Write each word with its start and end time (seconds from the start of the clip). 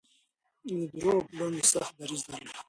ده 0.69 0.75
د 0.79 0.83
دروغو 0.99 1.21
پر 1.27 1.33
وړاندې 1.35 1.61
سخت 1.73 1.93
دريځ 1.99 2.21
درلود. 2.27 2.55